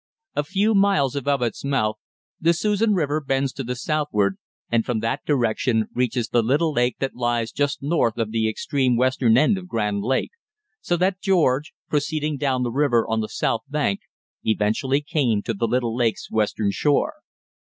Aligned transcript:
A 0.35 0.43
few 0.43 0.73
miles 0.73 1.15
above 1.15 1.43
its 1.43 1.63
mouth 1.63 1.97
the 2.39 2.53
Susan 2.55 2.95
River 2.95 3.21
bends 3.21 3.53
to 3.53 3.63
the 3.63 3.75
southward, 3.75 4.39
and 4.67 4.83
from 4.83 4.99
that 5.01 5.23
direction 5.27 5.89
reaches 5.93 6.27
the 6.29 6.41
little 6.41 6.73
lake 6.73 6.95
that 6.97 7.13
lies 7.13 7.51
just 7.51 7.83
north 7.83 8.17
of 8.17 8.31
the 8.31 8.49
extreme 8.49 8.97
western 8.97 9.37
end 9.37 9.59
of 9.59 9.67
Grand 9.67 10.01
Lake, 10.01 10.31
so 10.81 10.97
that 10.97 11.21
George, 11.21 11.73
proceeding 11.87 12.37
down 12.37 12.63
the 12.63 12.71
river 12.71 13.07
on 13.07 13.21
the 13.21 13.29
south 13.29 13.61
bank, 13.67 13.99
eventually 14.43 15.01
came 15.01 15.43
to 15.43 15.53
the 15.53 15.67
little 15.67 15.95
lake's 15.95 16.31
western 16.31 16.71
shore. 16.71 17.17